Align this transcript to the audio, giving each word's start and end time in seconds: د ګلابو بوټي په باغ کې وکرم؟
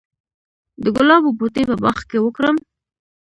د 0.83 0.85
ګلابو 0.97 1.29
بوټي 1.37 1.63
په 1.69 1.75
باغ 1.83 1.99
کې 2.09 2.17
وکرم؟ 2.21 2.55